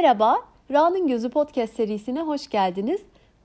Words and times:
Merhaba, 0.00 0.36
Ra'nın 0.70 1.08
Gözü 1.08 1.30
podcast 1.30 1.74
serisine 1.74 2.20
hoş 2.20 2.50
geldiniz. 2.50 3.00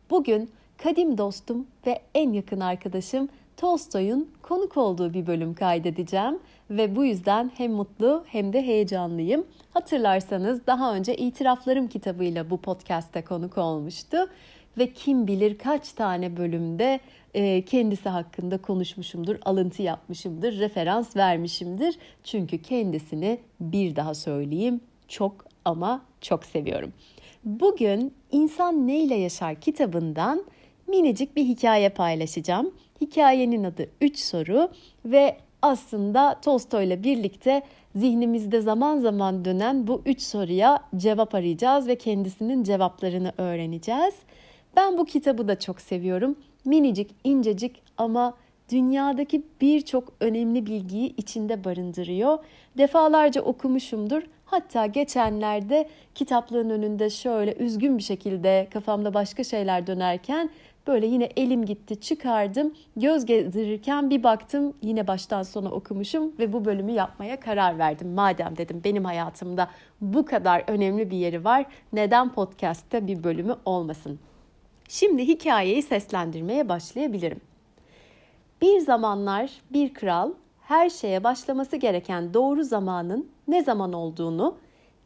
Bugün 0.10 0.52
kadim 0.78 1.18
dostum 1.18 1.68
ve 1.88 2.02
en 2.14 2.34
yakın 2.34 2.60
arkadaşım 2.60 3.30
Tolstoy'un 3.58 4.30
konuk 4.42 4.78
olduğu 4.78 5.14
bir 5.14 5.28
bölüm 5.28 5.54
kaydedeceğim 5.54 6.40
ve 6.70 6.96
bu 6.96 7.06
yüzden 7.06 7.52
hem 7.58 7.72
mutlu 7.72 8.24
hem 8.28 8.54
de 8.54 8.62
heyecanlıyım. 8.62 9.46
Hatırlarsanız 9.74 10.68
daha 10.68 10.96
önce 10.96 11.16
İtiraflarım 11.18 11.88
kitabıyla 11.88 12.50
bu 12.50 12.58
podcast'te 12.58 13.22
konuk 13.22 13.58
olmuştu 13.58 14.18
ve 14.78 14.94
kim 14.94 15.28
bilir 15.28 15.58
kaç 15.58 15.92
tane 15.92 16.38
bölümde 16.38 17.00
e, 17.34 17.66
kendisi 17.66 18.10
hakkında 18.10 18.58
konuşmuşumdur, 18.58 19.36
alıntı 19.46 19.82
yapmışımdır, 19.82 20.60
referans 20.60 21.16
vermişimdir. 21.16 21.98
Çünkü 22.24 22.62
kendisini 22.62 23.40
bir 23.60 23.96
daha 23.96 24.14
söyleyeyim 24.14 24.82
çok 25.08 25.46
ama 25.66 26.02
çok 26.26 26.46
seviyorum. 26.46 26.94
Bugün 27.44 28.14
İnsan 28.32 28.88
Neyle 28.88 29.16
Yaşar 29.16 29.56
kitabından 29.56 30.46
minicik 30.88 31.36
bir 31.36 31.44
hikaye 31.44 31.90
paylaşacağım. 31.90 32.74
Hikayenin 33.02 33.64
adı 33.64 33.90
3 34.02 34.20
soru 34.20 34.70
ve 35.06 35.38
aslında 35.62 36.40
Tolstoy'la 36.42 37.04
birlikte 37.04 37.64
zihnimizde 37.96 38.62
zaman 38.62 39.00
zaman 39.00 39.46
dönen 39.46 39.88
bu 39.88 40.02
üç 40.06 40.22
soruya 40.22 40.84
cevap 40.96 41.36
arayacağız 41.36 41.88
ve 41.88 41.98
kendisinin 41.98 42.64
cevaplarını 42.64 43.34
öğreneceğiz. 43.38 44.14
Ben 44.76 44.98
bu 44.98 45.06
kitabı 45.06 45.48
da 45.48 45.60
çok 45.60 45.82
seviyorum. 45.82 46.36
Minicik, 46.66 47.12
incecik 47.24 47.82
ama 47.98 48.34
dünyadaki 48.70 49.44
birçok 49.62 50.14
önemli 50.20 50.66
bilgiyi 50.66 51.16
içinde 51.16 51.64
barındırıyor. 51.64 52.38
Defalarca 52.78 53.42
okumuşumdur. 53.42 54.24
Hatta 54.46 54.86
geçenlerde 54.86 55.90
kitaplığın 56.16 56.70
önünde 56.70 57.10
şöyle 57.10 57.54
üzgün 57.54 57.98
bir 57.98 58.04
şekilde 58.04 58.68
kafamda 58.74 59.14
başka 59.14 59.44
şeyler 59.44 59.88
dönerken 59.88 60.50
böyle 60.88 61.06
yine 61.06 61.30
elim 61.38 61.66
gitti 61.66 62.02
çıkardım. 62.02 62.74
Göz 62.96 63.26
gezdirirken 63.26 64.10
bir 64.10 64.24
baktım 64.24 64.74
yine 64.82 65.08
baştan 65.08 65.44
sona 65.44 65.72
okumuşum 65.72 66.34
ve 66.40 66.54
bu 66.54 66.66
bölümü 66.66 66.92
yapmaya 66.92 67.40
karar 67.40 67.78
verdim. 67.78 68.14
Madem 68.14 68.58
dedim 68.58 68.82
benim 68.84 69.06
hayatımda 69.06 69.70
bu 70.02 70.26
kadar 70.26 70.64
önemli 70.68 71.12
bir 71.12 71.18
yeri 71.18 71.44
var 71.44 71.66
neden 71.94 72.34
podcast'te 72.34 73.08
bir 73.08 73.24
bölümü 73.24 73.56
olmasın? 73.66 74.20
Şimdi 74.90 75.28
hikayeyi 75.28 75.82
seslendirmeye 75.82 76.70
başlayabilirim. 76.70 77.42
Bir 78.66 78.80
zamanlar 78.80 79.52
bir 79.74 79.94
kral 79.94 80.32
her 80.62 80.90
şeye 80.90 81.24
başlaması 81.24 81.76
gereken 81.76 82.34
doğru 82.34 82.64
zamanın 82.64 83.30
ne 83.48 83.64
zaman 83.64 83.94
olduğunu, 83.94 84.56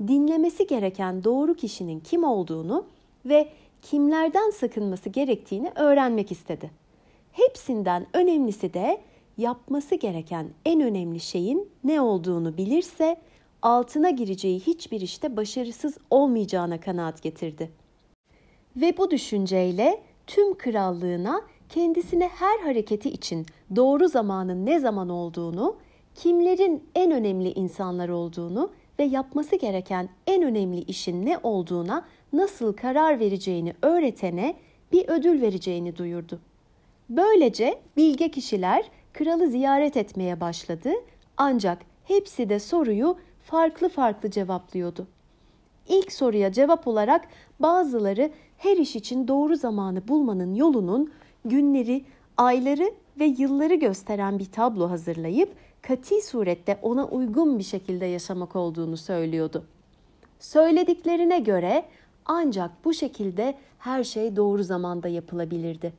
dinlemesi 0.07 0.67
gereken 0.67 1.23
doğru 1.23 1.53
kişinin 1.53 1.99
kim 1.99 2.23
olduğunu 2.23 2.85
ve 3.25 3.49
kimlerden 3.81 4.49
sakınması 4.49 5.09
gerektiğini 5.09 5.71
öğrenmek 5.75 6.31
istedi. 6.31 6.71
Hepsinden 7.31 8.07
önemlisi 8.13 8.73
de 8.73 9.01
yapması 9.37 9.95
gereken 9.95 10.47
en 10.65 10.81
önemli 10.81 11.19
şeyin 11.19 11.69
ne 11.83 12.01
olduğunu 12.01 12.57
bilirse 12.57 13.17
altına 13.61 14.09
gireceği 14.09 14.59
hiçbir 14.59 15.01
işte 15.01 15.37
başarısız 15.37 15.97
olmayacağına 16.09 16.79
kanaat 16.79 17.21
getirdi. 17.21 17.71
Ve 18.75 18.97
bu 18.97 19.11
düşünceyle 19.11 20.01
tüm 20.27 20.57
krallığına 20.57 21.41
kendisine 21.69 22.27
her 22.27 22.59
hareketi 22.59 23.09
için 23.09 23.45
doğru 23.75 24.07
zamanın 24.07 24.65
ne 24.65 24.79
zaman 24.79 25.09
olduğunu, 25.09 25.75
kimlerin 26.15 26.83
en 26.95 27.11
önemli 27.11 27.51
insanlar 27.51 28.09
olduğunu 28.09 28.71
ve 28.99 29.03
yapması 29.03 29.55
gereken 29.55 30.09
en 30.27 30.43
önemli 30.43 30.81
işin 30.81 31.25
ne 31.25 31.37
olduğuna 31.43 32.05
nasıl 32.33 32.73
karar 32.73 33.19
vereceğini 33.19 33.73
öğretene 33.81 34.55
bir 34.91 35.07
ödül 35.07 35.41
vereceğini 35.41 35.97
duyurdu. 35.97 36.39
Böylece 37.09 37.79
bilge 37.97 38.31
kişiler 38.31 38.89
kralı 39.13 39.47
ziyaret 39.47 39.97
etmeye 39.97 40.41
başladı 40.41 40.89
ancak 41.37 41.81
hepsi 42.03 42.49
de 42.49 42.59
soruyu 42.59 43.17
farklı 43.43 43.89
farklı 43.89 44.31
cevaplıyordu. 44.31 45.07
İlk 45.89 46.11
soruya 46.11 46.51
cevap 46.51 46.87
olarak 46.87 47.27
bazıları 47.59 48.31
her 48.57 48.77
iş 48.77 48.95
için 48.95 49.27
doğru 49.27 49.55
zamanı 49.55 50.07
bulmanın 50.07 50.55
yolunun 50.55 51.11
günleri, 51.45 52.05
ayları 52.37 52.91
ve 53.19 53.25
yılları 53.25 53.75
gösteren 53.75 54.39
bir 54.39 54.45
tablo 54.45 54.89
hazırlayıp 54.89 55.53
kati 55.81 56.21
surette 56.21 56.79
ona 56.81 57.07
uygun 57.07 57.59
bir 57.59 57.63
şekilde 57.63 58.05
yaşamak 58.05 58.55
olduğunu 58.55 58.97
söylüyordu. 58.97 59.65
Söylediklerine 60.39 61.39
göre 61.39 61.85
ancak 62.25 62.71
bu 62.85 62.93
şekilde 62.93 63.55
her 63.79 64.03
şey 64.03 64.35
doğru 64.35 64.63
zamanda 64.63 65.07
yapılabilirdi. 65.07 65.93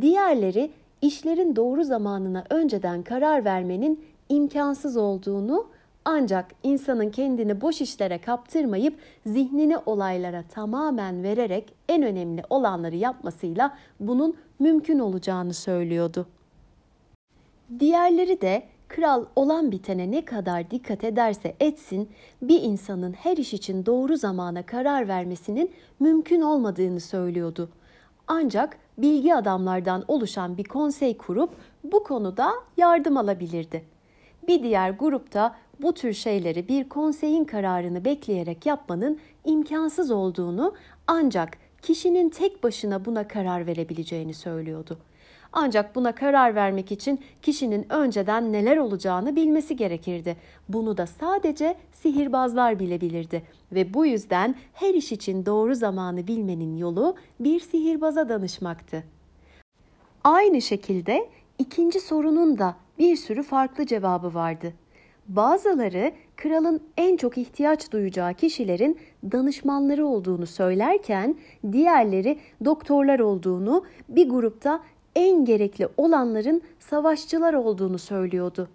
Diğerleri 0.00 0.70
işlerin 1.02 1.56
doğru 1.56 1.84
zamanına 1.84 2.44
önceden 2.50 3.02
karar 3.02 3.44
vermenin 3.44 4.04
imkansız 4.28 4.96
olduğunu 4.96 5.66
ancak 6.04 6.54
insanın 6.62 7.10
kendini 7.10 7.60
boş 7.60 7.80
işlere 7.80 8.18
kaptırmayıp 8.18 8.98
zihnini 9.26 9.76
olaylara 9.86 10.42
tamamen 10.42 11.22
vererek 11.22 11.72
en 11.88 12.02
önemli 12.02 12.42
olanları 12.50 12.96
yapmasıyla 12.96 13.78
bunun 14.00 14.36
mümkün 14.58 14.98
olacağını 14.98 15.54
söylüyordu. 15.54 16.26
Diğerleri 17.78 18.40
de 18.40 18.62
kral 18.88 19.24
olan 19.36 19.72
bitene 19.72 20.10
ne 20.10 20.24
kadar 20.24 20.70
dikkat 20.70 21.04
ederse 21.04 21.54
etsin 21.60 22.08
bir 22.42 22.62
insanın 22.62 23.12
her 23.12 23.36
iş 23.36 23.54
için 23.54 23.86
doğru 23.86 24.16
zamana 24.16 24.66
karar 24.66 25.08
vermesinin 25.08 25.72
mümkün 26.00 26.40
olmadığını 26.40 27.00
söylüyordu. 27.00 27.68
Ancak 28.26 28.78
bilgi 28.98 29.34
adamlardan 29.34 30.04
oluşan 30.08 30.56
bir 30.56 30.64
konsey 30.64 31.16
kurup 31.16 31.50
bu 31.84 32.04
konuda 32.04 32.52
yardım 32.76 33.16
alabilirdi. 33.16 33.84
Bir 34.48 34.62
diğer 34.62 34.90
grupta 34.90 35.56
bu 35.82 35.94
tür 35.94 36.12
şeyleri 36.12 36.68
bir 36.68 36.88
konseyin 36.88 37.44
kararını 37.44 38.04
bekleyerek 38.04 38.66
yapmanın 38.66 39.18
imkansız 39.44 40.10
olduğunu 40.10 40.74
ancak 41.06 41.58
kişinin 41.82 42.28
tek 42.28 42.62
başına 42.62 43.04
buna 43.04 43.28
karar 43.28 43.66
verebileceğini 43.66 44.34
söylüyordu. 44.34 44.98
Ancak 45.56 45.94
buna 45.94 46.14
karar 46.14 46.54
vermek 46.54 46.92
için 46.92 47.20
kişinin 47.42 47.92
önceden 47.92 48.52
neler 48.52 48.76
olacağını 48.76 49.36
bilmesi 49.36 49.76
gerekirdi. 49.76 50.36
Bunu 50.68 50.96
da 50.96 51.06
sadece 51.06 51.76
sihirbazlar 51.92 52.78
bilebilirdi 52.78 53.42
ve 53.72 53.94
bu 53.94 54.06
yüzden 54.06 54.54
her 54.72 54.94
iş 54.94 55.12
için 55.12 55.46
doğru 55.46 55.74
zamanı 55.74 56.26
bilmenin 56.26 56.76
yolu 56.76 57.16
bir 57.40 57.60
sihirbaza 57.60 58.28
danışmaktı. 58.28 59.04
Aynı 60.24 60.62
şekilde 60.62 61.28
ikinci 61.58 62.00
sorunun 62.00 62.58
da 62.58 62.76
bir 62.98 63.16
sürü 63.16 63.42
farklı 63.42 63.86
cevabı 63.86 64.34
vardı. 64.34 64.72
Bazıları 65.28 66.12
kralın 66.36 66.80
en 66.96 67.16
çok 67.16 67.38
ihtiyaç 67.38 67.92
duyacağı 67.92 68.34
kişilerin 68.34 68.98
danışmanları 69.32 70.06
olduğunu 70.06 70.46
söylerken 70.46 71.36
diğerleri 71.72 72.38
doktorlar 72.64 73.20
olduğunu, 73.20 73.84
bir 74.08 74.28
grupta 74.28 74.80
en 75.16 75.44
gerekli 75.44 75.88
olanların 75.96 76.62
savaşçılar 76.78 77.54
olduğunu 77.54 77.98
söylüyordu. 77.98 78.68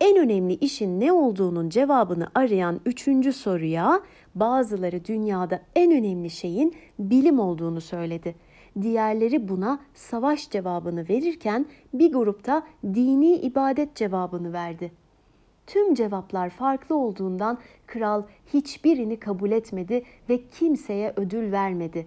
En 0.00 0.16
önemli 0.16 0.54
işin 0.54 1.00
ne 1.00 1.12
olduğunun 1.12 1.68
cevabını 1.68 2.28
arayan 2.34 2.80
üçüncü 2.86 3.32
soruya 3.32 4.00
bazıları 4.34 5.04
dünyada 5.04 5.60
en 5.76 5.92
önemli 5.92 6.30
şeyin 6.30 6.74
bilim 6.98 7.38
olduğunu 7.38 7.80
söyledi. 7.80 8.34
Diğerleri 8.82 9.48
buna 9.48 9.80
savaş 9.94 10.50
cevabını 10.50 11.08
verirken 11.08 11.66
bir 11.94 12.12
grupta 12.12 12.62
dini 12.84 13.36
ibadet 13.36 13.96
cevabını 13.96 14.52
verdi.'' 14.52 15.03
Tüm 15.66 15.94
cevaplar 15.94 16.50
farklı 16.50 16.96
olduğundan 16.96 17.58
kral 17.86 18.22
hiçbirini 18.54 19.20
kabul 19.20 19.50
etmedi 19.50 20.02
ve 20.28 20.48
kimseye 20.48 21.12
ödül 21.16 21.52
vermedi. 21.52 22.06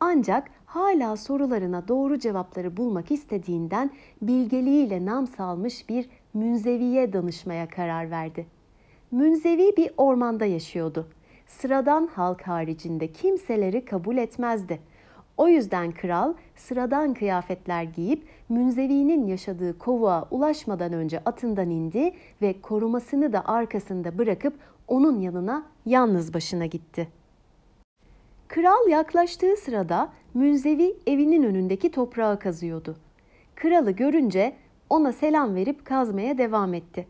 Ancak 0.00 0.50
hala 0.66 1.16
sorularına 1.16 1.88
doğru 1.88 2.18
cevapları 2.18 2.76
bulmak 2.76 3.10
istediğinden 3.10 3.90
bilgeliğiyle 4.22 5.06
nam 5.06 5.26
salmış 5.26 5.88
bir 5.88 6.08
münzeviye 6.34 7.12
danışmaya 7.12 7.68
karar 7.68 8.10
verdi. 8.10 8.46
Münzevi 9.10 9.76
bir 9.76 9.90
ormanda 9.96 10.44
yaşıyordu. 10.44 11.08
Sıradan 11.46 12.06
halk 12.06 12.42
haricinde 12.42 13.12
kimseleri 13.12 13.84
kabul 13.84 14.16
etmezdi. 14.16 14.80
O 15.38 15.48
yüzden 15.48 15.92
kral 15.92 16.34
sıradan 16.56 17.14
kıyafetler 17.14 17.82
giyip 17.82 18.26
Münzevi'nin 18.48 19.26
yaşadığı 19.26 19.78
kovuğa 19.78 20.28
ulaşmadan 20.30 20.92
önce 20.92 21.20
atından 21.24 21.70
indi 21.70 22.12
ve 22.42 22.60
korumasını 22.60 23.32
da 23.32 23.48
arkasında 23.48 24.18
bırakıp 24.18 24.54
onun 24.88 25.20
yanına 25.20 25.66
yalnız 25.86 26.34
başına 26.34 26.66
gitti. 26.66 27.08
Kral 28.48 28.88
yaklaştığı 28.88 29.56
sırada 29.56 30.08
Münzevi 30.34 30.96
evinin 31.06 31.42
önündeki 31.42 31.90
toprağı 31.90 32.38
kazıyordu. 32.38 32.96
Kralı 33.54 33.90
görünce 33.90 34.56
ona 34.90 35.12
selam 35.12 35.54
verip 35.54 35.84
kazmaya 35.84 36.38
devam 36.38 36.74
etti. 36.74 37.06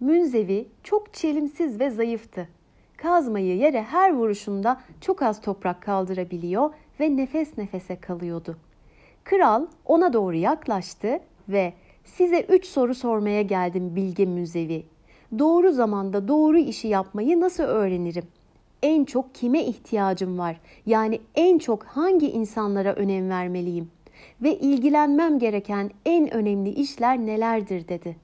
Münzevi 0.00 0.68
çok 0.82 1.14
çelimsiz 1.14 1.80
ve 1.80 1.90
zayıftı. 1.90 2.48
kazmayı 2.96 3.56
yere 3.56 3.82
her 3.82 4.14
vuruşunda 4.14 4.80
çok 5.00 5.22
az 5.22 5.40
toprak 5.40 5.82
kaldırabiliyor 5.82 6.70
ve 7.00 7.16
nefes 7.16 7.58
nefese 7.58 7.96
kalıyordu. 7.96 8.56
Kral 9.24 9.66
ona 9.84 10.12
doğru 10.12 10.36
yaklaştı 10.36 11.20
ve 11.48 11.72
size 12.04 12.40
üç 12.40 12.66
soru 12.66 12.94
sormaya 12.94 13.42
geldim 13.42 13.96
bilge 13.96 14.26
müzevi. 14.26 14.84
Doğru 15.38 15.72
zamanda 15.72 16.28
doğru 16.28 16.58
işi 16.58 16.88
yapmayı 16.88 17.40
nasıl 17.40 17.62
öğrenirim? 17.62 18.24
En 18.82 19.04
çok 19.04 19.34
kime 19.34 19.64
ihtiyacım 19.64 20.38
var? 20.38 20.60
Yani 20.86 21.20
en 21.34 21.58
çok 21.58 21.84
hangi 21.84 22.30
insanlara 22.30 22.92
önem 22.94 23.30
vermeliyim? 23.30 23.90
Ve 24.42 24.58
ilgilenmem 24.58 25.38
gereken 25.38 25.90
en 26.04 26.34
önemli 26.34 26.70
işler 26.70 27.18
nelerdir 27.18 27.88
dedi. 27.88 28.16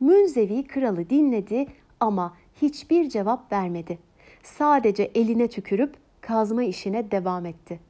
Münzevi 0.00 0.66
kralı 0.66 1.10
dinledi 1.10 1.66
ama 2.00 2.34
hiçbir 2.62 3.08
cevap 3.08 3.52
vermedi. 3.52 3.98
Sadece 4.42 5.02
eline 5.14 5.48
tükürüp 5.48 5.94
kazma 6.22 6.62
işine 6.62 7.10
devam 7.10 7.46
etti. 7.46 7.80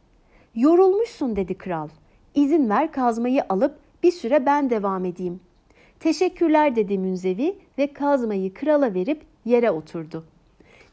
Yorulmuşsun 0.55 1.37
dedi 1.37 1.55
kral. 1.55 1.89
İzin 2.35 2.69
ver 2.71 2.93
kazmayı 2.93 3.43
alıp 3.49 3.79
bir 4.03 4.13
süre 4.13 4.47
ben 4.47 4.71
devam 4.71 5.05
edeyim. 5.05 5.41
Teşekkürler 6.01 6.77
dedi 6.77 6.99
Münzevi 6.99 7.59
ve 7.79 7.93
kazmayı 7.93 8.55
krala 8.55 8.95
verip 8.95 9.23
yere 9.45 9.71
oturdu. 9.71 10.25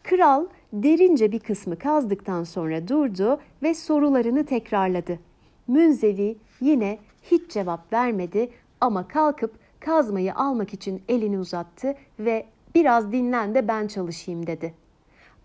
Kral 0.03 0.45
derince 0.73 1.31
bir 1.31 1.39
kısmı 1.39 1.79
kazdıktan 1.79 2.43
sonra 2.43 2.87
durdu 2.87 3.39
ve 3.63 3.73
sorularını 3.73 4.45
tekrarladı. 4.45 5.19
Münzevi 5.67 6.37
yine 6.61 6.99
hiç 7.23 7.51
cevap 7.51 7.93
vermedi 7.93 8.49
ama 8.81 9.07
kalkıp 9.07 9.53
kazmayı 9.79 10.35
almak 10.35 10.73
için 10.73 11.03
elini 11.09 11.39
uzattı 11.39 11.95
ve 12.19 12.45
biraz 12.75 13.11
dinlen 13.11 13.55
de 13.55 13.67
ben 13.67 13.87
çalışayım 13.87 14.47
dedi. 14.47 14.73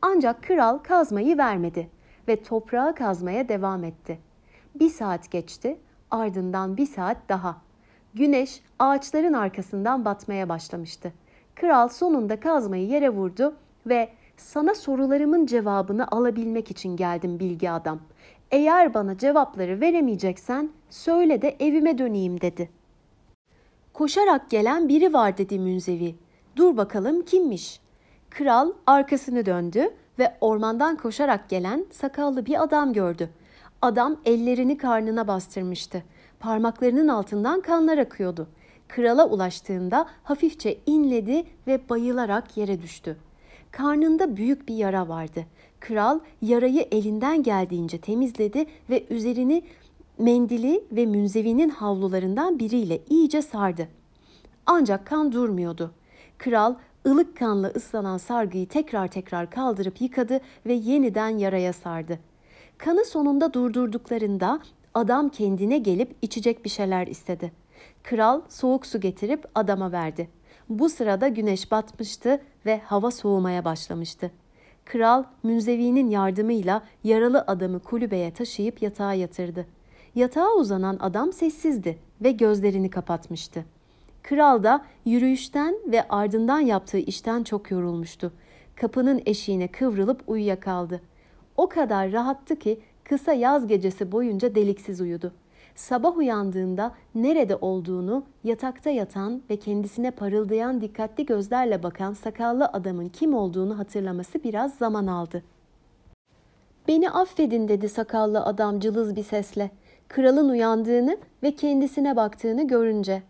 Ancak 0.07 0.43
kral 0.43 0.79
kazmayı 0.79 1.39
vermedi 1.39 1.91
ve 2.29 2.43
toprağı 2.43 2.95
kazmaya 2.95 3.49
devam 3.49 3.85
etti. 3.85 4.19
Bir 4.75 4.89
saat 4.89 5.31
geçti, 5.31 5.79
ardından 6.11 6.77
bir 6.77 6.87
saat 6.87 7.17
daha. 7.29 7.57
Güneş 8.15 8.61
ağaçların 8.79 9.33
arkasından 9.33 10.05
batmaya 10.05 10.49
başlamıştı. 10.49 11.13
Kral 11.55 11.89
sonunda 11.89 12.41
kazmayı 12.41 12.87
yere 12.87 13.11
vurdu 13.11 13.55
ve 13.87 14.09
sana 14.37 14.75
sorularımın 14.75 15.47
cevabını 15.47 16.09
alabilmek 16.11 16.71
için 16.71 16.97
geldim 16.97 17.41
bilgi 17.41 17.71
adam. 17.71 18.01
Eğer 18.51 18.95
bana 18.95 19.19
cevapları 19.19 19.81
veremeyeceksen 19.81 20.71
söyle 20.91 21.43
de 21.43 21.57
evime 21.61 21.99
döneyim 21.99 22.41
dedi. 22.41 22.71
Koşarak 23.93 24.51
gelen 24.51 24.89
biri 24.89 25.13
var 25.13 25.39
dedi 25.39 25.59
Münzevi. 25.59 26.15
Dur 26.57 26.77
bakalım 26.77 27.25
kimmiş? 27.25 27.84
Kral 28.39 28.73
arkasını 28.87 29.47
döndü 29.47 29.91
ve 30.19 30.35
ormandan 30.41 30.97
koşarak 30.97 31.49
gelen 31.49 31.87
sakallı 31.91 32.47
bir 32.47 32.63
adam 32.63 32.93
gördü. 32.93 33.31
Adam 33.83 34.17
ellerini 34.25 34.79
karnına 34.79 35.29
bastırmıştı. 35.29 36.03
Parmaklarının 36.41 37.09
altından 37.09 37.61
kanlar 37.61 37.99
akıyordu. 37.99 38.49
Krala 38.89 39.29
ulaştığında 39.29 40.07
hafifçe 40.23 40.79
inledi 40.87 41.45
ve 41.67 41.89
bayılarak 41.89 42.57
yere 42.57 42.83
düştü. 42.83 43.17
Karnında 43.71 44.37
büyük 44.37 44.69
bir 44.69 44.75
yara 44.75 45.09
vardı. 45.09 45.45
Kral 45.81 46.21
yarayı 46.43 46.89
elinden 46.91 47.43
geldiğince 47.43 47.99
temizledi 47.99 48.67
ve 48.91 49.07
üzerini 49.11 49.63
mendili 50.19 50.85
ve 50.93 51.07
münzevinin 51.07 51.69
havlularından 51.69 52.59
biriyle 52.59 53.01
iyice 53.11 53.43
sardı. 53.43 53.89
Ancak 54.67 55.07
kan 55.07 55.33
durmuyordu. 55.33 55.91
Kral 56.39 56.75
ılık 57.07 57.37
kanla 57.37 57.69
ıslanan 57.69 58.19
sargıyı 58.19 58.69
tekrar 58.69 59.09
tekrar 59.09 59.51
kaldırıp 59.51 60.01
yıkadı 60.01 60.41
ve 60.67 60.73
yeniden 60.73 61.39
yaraya 61.39 61.73
sardı. 61.73 62.19
Kanı 62.79 63.05
sonunda 63.05 63.53
durdurduklarında 63.55 64.61
adam 64.95 65.29
kendine 65.29 65.79
gelip 65.79 66.17
içecek 66.23 66.65
bir 66.65 66.71
şeyler 66.71 67.07
istedi. 67.07 67.53
Kral 68.03 68.41
soğuk 68.49 68.87
su 68.87 69.01
getirip 69.01 69.45
adama 69.55 69.93
verdi. 69.93 70.29
Bu 70.69 70.89
sırada 70.89 71.29
güneş 71.29 71.71
batmıştı 71.71 72.41
ve 72.67 72.79
hava 72.79 73.11
soğumaya 73.11 73.65
başlamıştı. 73.65 74.31
Kral 74.85 75.25
Münzevi'nin 75.43 76.11
yardımıyla 76.11 76.83
yaralı 77.05 77.45
adamı 77.47 77.81
kulübeye 77.81 78.33
taşıyıp 78.33 78.83
yatağa 78.83 79.15
yatırdı. 79.15 79.67
Yatağa 80.15 80.55
uzanan 80.55 80.97
adam 81.01 81.33
sessizdi 81.33 81.99
ve 82.21 82.31
gözlerini 82.31 82.91
kapatmıştı. 82.91 83.65
Kral 84.25 84.63
da 84.63 84.85
yürüyüşten 85.05 85.77
ve 85.87 86.09
ardından 86.09 86.61
yaptığı 86.61 86.99
işten 86.99 87.43
çok 87.43 87.71
yorulmuştu. 87.71 88.33
Kapının 88.77 89.23
eşiğine 89.27 89.69
kıvrılıp 89.69 90.23
uyuyakaldı. 90.27 91.01
O 91.57 91.69
kadar 91.69 92.13
rahattı 92.13 92.57
ki 92.57 92.81
kısa 93.05 93.33
yaz 93.33 93.67
gecesi 93.67 94.13
boyunca 94.13 94.55
deliksiz 94.55 95.01
uyudu. 95.01 95.33
Sabah 95.75 96.17
uyandığında 96.17 96.95
nerede 97.15 97.57
olduğunu 97.57 98.25
yatakta 98.45 98.91
yatan 98.91 99.43
ve 99.51 99.57
kendisine 99.57 100.11
parıldayan 100.11 100.81
dikkatli 100.81 101.27
gözlerle 101.27 101.83
bakan 101.83 102.13
sakallı 102.13 102.67
adamın 102.67 103.09
kim 103.09 103.35
olduğunu 103.35 103.79
hatırlaması 103.79 104.45
biraz 104.45 104.75
zaman 104.75 105.07
aldı. 105.07 105.43
Beni 106.89 107.11
affedin 107.11 107.69
dedi 107.69 107.89
sakallı 107.89 108.45
adam 108.45 108.81
cılız 108.81 109.17
bir 109.17 109.25
sesle. 109.25 109.71
Kralın 110.09 110.49
uyandığını 110.49 111.19
ve 111.43 111.51
kendisine 111.55 112.17
baktığını 112.17 112.69
görünce. 112.69 113.23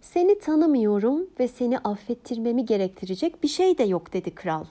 Seni 0.00 0.38
tanımıyorum 0.38 1.26
ve 1.40 1.48
seni 1.48 1.78
affettirmemi 1.78 2.64
gerektirecek 2.64 3.42
bir 3.42 3.48
şey 3.48 3.78
de 3.78 3.84
yok 3.84 4.12
dedi 4.12 4.34
kral. 4.34 4.64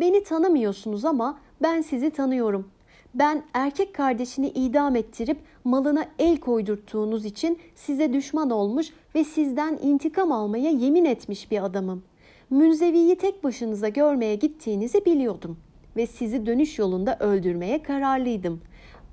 Beni 0.00 0.24
tanımıyorsunuz 0.24 1.04
ama 1.04 1.38
ben 1.62 1.80
sizi 1.80 2.10
tanıyorum. 2.10 2.68
Ben 3.14 3.42
erkek 3.54 3.94
kardeşini 3.94 4.48
idam 4.48 4.96
ettirip 4.96 5.38
malına 5.64 6.06
el 6.18 6.36
koydurttuğunuz 6.36 7.24
için 7.24 7.58
size 7.74 8.12
düşman 8.12 8.50
olmuş 8.50 8.86
ve 9.14 9.24
sizden 9.24 9.78
intikam 9.82 10.32
almaya 10.32 10.70
yemin 10.70 11.04
etmiş 11.04 11.50
bir 11.50 11.64
adamım. 11.64 12.02
Münzeviyi 12.50 13.16
tek 13.16 13.44
başınıza 13.44 13.88
görmeye 13.88 14.34
gittiğinizi 14.34 15.04
biliyordum 15.04 15.58
ve 15.96 16.06
sizi 16.06 16.46
dönüş 16.46 16.78
yolunda 16.78 17.16
öldürmeye 17.20 17.82
kararlıydım. 17.82 18.60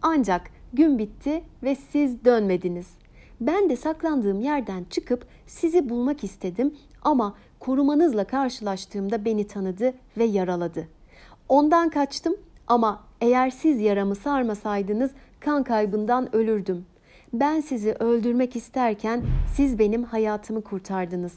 Ancak 0.01 0.41
gün 0.73 0.97
bitti 0.97 1.43
ve 1.63 1.75
siz 1.75 2.25
dönmediniz. 2.25 2.98
Ben 3.41 3.69
de 3.69 3.75
saklandığım 3.75 4.41
yerden 4.41 4.83
çıkıp 4.89 5.25
sizi 5.47 5.89
bulmak 5.89 6.23
istedim 6.23 6.75
ama 7.01 7.35
korumanızla 7.59 8.23
karşılaştığımda 8.23 9.25
beni 9.25 9.47
tanıdı 9.47 9.93
ve 10.17 10.23
yaraladı. 10.23 10.87
Ondan 11.49 11.89
kaçtım 11.89 12.35
ama 12.67 13.03
eğer 13.21 13.49
siz 13.49 13.81
yaramı 13.81 14.15
sarmasaydınız 14.15 15.11
kan 15.39 15.63
kaybından 15.63 16.35
ölürdüm. 16.35 16.85
Ben 17.33 17.61
sizi 17.61 17.93
öldürmek 17.93 18.55
isterken 18.55 19.21
siz 19.55 19.79
benim 19.79 20.03
hayatımı 20.03 20.61
kurtardınız. 20.61 21.33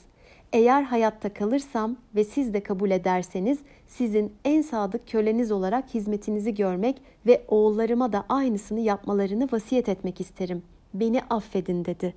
Eğer 0.53 0.83
hayatta 0.83 1.35
kalırsam 1.35 1.97
ve 2.15 2.25
siz 2.25 2.55
de 2.55 2.63
kabul 2.63 2.91
ederseniz 2.91 3.59
sizin 3.89 4.33
en 4.45 4.63
sadık 4.63 5.09
köleniz 5.09 5.53
olarak 5.53 5.95
hizmetinizi 5.95 6.55
görmek 6.55 7.03
ve 7.27 7.45
oğullarıma 7.49 8.13
da 8.13 8.25
aynısını 8.29 8.81
yapmalarını 8.81 9.49
vasiyet 9.53 9.89
etmek 9.89 10.21
isterim. 10.21 10.63
Beni 10.95 11.23
affedin 11.31 11.85
dedi. 11.85 12.15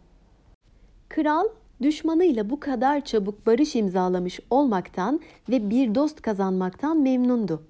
Kral 1.10 1.46
düşmanıyla 1.82 2.50
bu 2.50 2.60
kadar 2.60 3.06
çabuk 3.06 3.48
barış 3.48 3.76
imzalamış 3.76 4.40
olmaktan 4.50 5.20
ve 5.50 5.70
bir 5.70 5.96
dost 5.96 6.22
kazanmaktan 6.22 6.98
memnundu. 6.98 7.64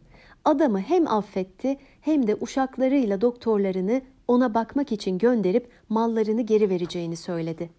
Adamı 0.46 0.80
hem 0.80 1.08
affetti 1.08 1.78
hem 2.02 2.28
de 2.28 2.36
uşaklarıyla 2.36 3.22
doktorlarını 3.22 4.02
ona 4.28 4.54
bakmak 4.54 4.92
için 4.92 5.18
gönderip 5.18 5.70
mallarını 5.90 6.42
geri 6.42 6.70
vereceğini 6.70 7.16
söyledi. 7.16 7.70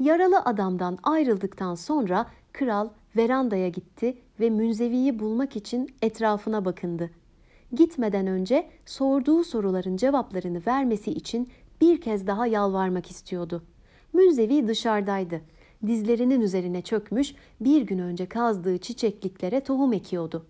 Yaralı 0.00 0.40
adamdan 0.40 0.98
ayrıldıktan 1.02 1.74
sonra 1.74 2.26
kral 2.52 2.88
verandaya 3.16 3.68
gitti 3.68 4.16
ve 4.40 4.50
Münzevi'yi 4.50 5.18
bulmak 5.18 5.56
için 5.56 5.90
etrafına 6.02 6.64
bakındı. 6.64 7.10
Gitmeden 7.72 8.26
önce 8.26 8.66
sorduğu 8.86 9.44
soruların 9.44 9.96
cevaplarını 9.96 10.62
vermesi 10.66 11.10
için 11.10 11.48
bir 11.80 12.00
kez 12.00 12.26
daha 12.26 12.46
yalvarmak 12.46 13.10
istiyordu. 13.10 13.62
Münzevi 14.12 14.68
dışarıdaydı. 14.68 15.40
Dizlerinin 15.86 16.40
üzerine 16.40 16.82
çökmüş 16.82 17.34
bir 17.60 17.82
gün 17.82 17.98
önce 17.98 18.26
kazdığı 18.26 18.78
çiçekliklere 18.78 19.60
tohum 19.60 19.92
ekiyordu. 19.92 20.46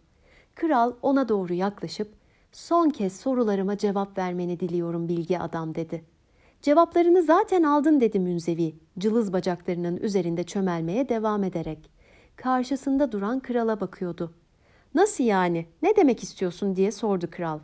Kral 0.55 0.93
ona 1.03 1.29
doğru 1.29 1.55
yaklaşıp 1.55 2.13
son 2.53 2.91
kez 2.91 3.17
sorularıma 3.17 3.79
cevap 3.79 4.19
vermeni 4.19 4.61
diliyorum 4.61 5.09
bilgi 5.09 5.39
adam 5.39 5.75
dedi. 5.75 6.05
Cevaplarını 6.63 7.23
zaten 7.23 7.63
aldın 7.63 8.01
dedi 8.01 8.21
Münzevi, 8.21 8.75
cılız 8.99 9.33
bacaklarının 9.33 9.97
üzerinde 9.97 10.45
çömelmeye 10.45 11.09
devam 11.09 11.45
ederek. 11.45 11.91
Karşısında 12.37 13.13
duran 13.13 13.41
krala 13.41 13.81
bakıyordu. 13.81 14.35
Nasıl 14.95 15.25
yani? 15.25 15.67
Ne 15.83 15.97
demek 15.97 16.23
istiyorsun 16.23 16.77
diye 16.77 16.93
sordu 16.93 17.31
kral. 17.31 17.59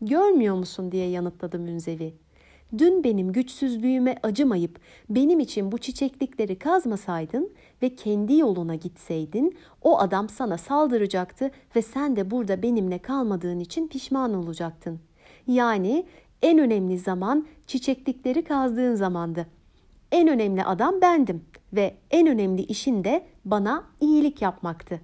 Görmüyor 0.00 0.54
musun 0.54 0.92
diye 0.92 1.08
yanıtladı 1.10 1.58
Münzevi. 1.58 2.14
Dün 2.78 3.04
benim 3.04 3.32
güçsüzlüğüme 3.32 4.16
acımayıp 4.22 4.80
benim 5.10 5.40
için 5.40 5.72
bu 5.72 5.78
çiçeklikleri 5.78 6.58
kazmasaydın 6.58 7.52
ve 7.82 7.94
kendi 7.94 8.36
yoluna 8.36 8.74
gitseydin 8.74 9.56
o 9.82 9.98
adam 9.98 10.28
sana 10.28 10.58
saldıracaktı 10.58 11.50
ve 11.76 11.82
sen 11.82 12.16
de 12.16 12.30
burada 12.30 12.62
benimle 12.62 12.98
kalmadığın 12.98 13.60
için 13.60 13.88
pişman 13.88 14.34
olacaktın. 14.34 15.00
Yani 15.46 16.06
en 16.42 16.58
önemli 16.58 16.98
zaman 16.98 17.46
çiçeklikleri 17.66 18.44
kazdığın 18.44 18.94
zamandı. 18.94 19.46
En 20.12 20.28
önemli 20.28 20.64
adam 20.64 21.00
bendim 21.00 21.44
ve 21.72 21.94
en 22.10 22.26
önemli 22.26 22.62
işin 22.62 23.04
de 23.04 23.26
bana 23.44 23.84
iyilik 24.00 24.42
yapmaktı. 24.42 25.00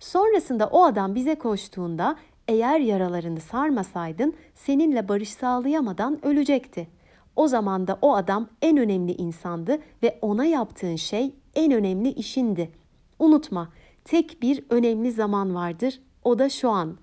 Sonrasında 0.00 0.66
o 0.66 0.84
adam 0.84 1.14
bize 1.14 1.34
koştuğunda 1.34 2.16
eğer 2.48 2.80
yaralarını 2.80 3.40
sarmasaydın 3.40 4.34
seninle 4.54 5.08
barış 5.08 5.32
sağlayamadan 5.32 6.26
ölecekti. 6.26 6.88
O 7.36 7.48
zaman 7.48 7.86
da 7.86 7.98
o 8.02 8.14
adam 8.14 8.48
en 8.62 8.76
önemli 8.76 9.12
insandı 9.12 9.78
ve 10.02 10.18
ona 10.22 10.44
yaptığın 10.44 10.96
şey 10.96 11.34
en 11.54 11.72
önemli 11.72 12.08
işindi. 12.08 12.70
Unutma, 13.18 13.72
tek 14.04 14.42
bir 14.42 14.64
önemli 14.70 15.12
zaman 15.12 15.54
vardır. 15.54 16.00
O 16.24 16.38
da 16.38 16.48
şu 16.48 16.70
an. 16.70 16.98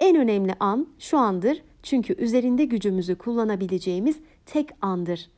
En 0.00 0.16
önemli 0.16 0.54
an 0.60 0.88
şu 0.98 1.18
andır. 1.18 1.62
Çünkü 1.82 2.22
üzerinde 2.22 2.64
gücümüzü 2.64 3.18
kullanabileceğimiz 3.18 4.18
tek 4.46 4.68
andır. 4.80 5.30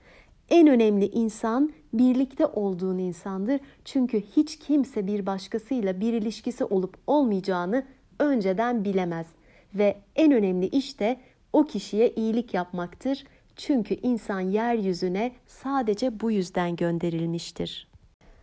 En 0.50 0.68
önemli 0.68 1.06
insan 1.06 1.72
birlikte 1.92 2.46
olduğun 2.46 2.98
insandır. 2.98 3.60
Çünkü 3.84 4.20
hiç 4.20 4.58
kimse 4.58 5.06
bir 5.06 5.26
başkasıyla 5.26 6.00
bir 6.00 6.12
ilişkisi 6.12 6.64
olup 6.64 6.96
olmayacağını 7.06 7.86
önceden 8.18 8.84
bilemez. 8.84 9.26
Ve 9.74 9.96
en 10.16 10.32
önemli 10.32 10.66
iş 10.66 11.00
de 11.00 11.20
o 11.52 11.64
kişiye 11.64 12.10
iyilik 12.10 12.54
yapmaktır. 12.54 13.24
Çünkü 13.56 13.94
insan 13.94 14.40
yeryüzüne 14.40 15.32
sadece 15.46 16.20
bu 16.20 16.30
yüzden 16.30 16.76
gönderilmiştir. 16.76 17.88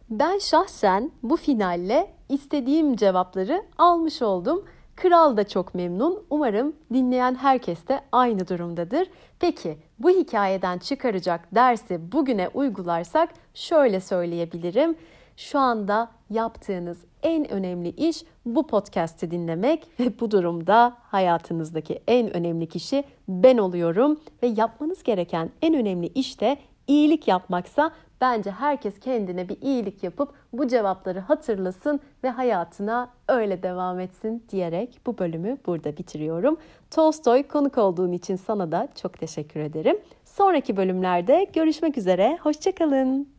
Ben 0.10 0.38
şahsen 0.38 1.12
bu 1.24 1.38
finalle 1.38 2.14
istediğim 2.30 2.96
cevapları 2.96 3.64
almış 3.78 4.22
oldum. 4.22 4.66
Kral 4.96 5.38
da 5.38 5.48
çok 5.48 5.76
memnun. 5.76 6.26
Umarım 6.30 6.76
dinleyen 6.94 7.36
herkes 7.36 7.88
de 7.88 8.02
aynı 8.12 8.48
durumdadır. 8.48 9.10
Peki 9.40 9.78
bu 10.00 10.10
hikayeden 10.10 10.78
çıkaracak 10.78 11.56
dersi 11.56 12.12
bugüne 12.12 12.50
uygularsak 12.54 13.30
şöyle 13.54 14.00
söyleyebilirim. 14.00 14.96
Şu 15.38 15.60
anda 15.60 16.12
yaptığınız 16.30 16.98
en 17.24 17.52
önemli 17.52 17.90
iş 17.90 18.24
bu 18.46 18.68
podcast'i 18.68 19.32
dinlemek 19.32 19.88
ve 20.00 20.20
bu 20.20 20.32
durumda 20.32 20.98
hayatınızdaki 21.02 22.00
en 22.08 22.34
önemli 22.34 22.68
kişi 22.68 23.04
ben 23.28 23.58
oluyorum 23.58 24.20
ve 24.44 24.48
yapmanız 24.48 25.04
gereken 25.04 25.50
en 25.62 25.74
önemli 25.74 26.08
iş 26.08 26.42
de 26.42 26.58
iyilik 26.88 27.28
yapmaksa 27.28 27.92
bence 28.22 28.52
herkes 28.52 29.00
kendine 29.00 29.50
bir 29.50 29.58
iyilik 29.62 30.04
yapıp 30.04 30.34
bu 30.54 30.68
cevapları 30.68 31.20
hatırlasın 31.20 32.00
ve 32.24 32.30
hayatına 32.30 33.10
öyle 33.28 33.64
devam 33.64 34.00
etsin 34.00 34.44
diyerek 34.50 35.00
bu 35.06 35.18
bölümü 35.18 35.58
burada 35.66 35.98
bitiriyorum. 35.98 36.58
Tolstoy 36.92 37.44
konuk 37.44 37.78
olduğun 37.78 38.12
için 38.12 38.36
sana 38.36 38.72
da 38.72 38.88
çok 39.02 39.20
teşekkür 39.20 39.60
ederim. 39.60 39.98
Sonraki 40.26 40.78
bölümlerde 40.78 41.48
görüşmek 41.54 41.98
üzere. 41.98 42.38
Hoşçakalın. 42.42 43.33